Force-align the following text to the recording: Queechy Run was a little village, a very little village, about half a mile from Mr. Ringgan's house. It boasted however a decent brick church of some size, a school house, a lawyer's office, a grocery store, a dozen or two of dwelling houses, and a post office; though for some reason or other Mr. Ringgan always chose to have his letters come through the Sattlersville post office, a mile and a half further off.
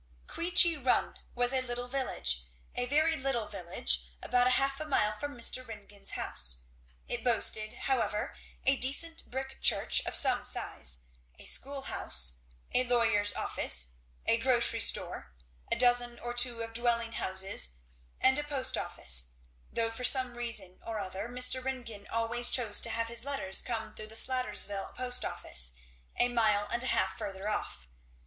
Queechy 0.25 0.75
Run 0.83 1.13
was 1.35 1.53
a 1.53 1.61
little 1.61 1.87
village, 1.87 2.43
a 2.73 2.87
very 2.87 3.15
little 3.15 3.47
village, 3.47 4.03
about 4.23 4.51
half 4.53 4.79
a 4.79 4.85
mile 4.87 5.11
from 5.11 5.37
Mr. 5.37 5.63
Ringgan's 5.67 6.17
house. 6.17 6.61
It 7.07 7.23
boasted 7.23 7.73
however 7.83 8.33
a 8.65 8.77
decent 8.77 9.29
brick 9.29 9.61
church 9.61 10.03
of 10.07 10.15
some 10.15 10.43
size, 10.43 11.01
a 11.37 11.45
school 11.45 11.83
house, 11.83 12.33
a 12.73 12.83
lawyer's 12.83 13.31
office, 13.35 13.89
a 14.25 14.37
grocery 14.39 14.79
store, 14.81 15.35
a 15.71 15.75
dozen 15.75 16.17
or 16.17 16.33
two 16.33 16.61
of 16.63 16.73
dwelling 16.73 17.11
houses, 17.11 17.73
and 18.19 18.39
a 18.39 18.43
post 18.43 18.75
office; 18.75 19.33
though 19.71 19.91
for 19.91 20.03
some 20.03 20.33
reason 20.35 20.79
or 20.83 20.97
other 20.97 21.29
Mr. 21.29 21.63
Ringgan 21.63 22.07
always 22.07 22.49
chose 22.49 22.81
to 22.81 22.89
have 22.89 23.07
his 23.07 23.23
letters 23.23 23.61
come 23.61 23.93
through 23.93 24.07
the 24.07 24.15
Sattlersville 24.15 24.95
post 24.95 25.23
office, 25.23 25.73
a 26.17 26.27
mile 26.27 26.67
and 26.71 26.83
a 26.83 26.87
half 26.87 27.15
further 27.19 27.47
off. 27.47 27.87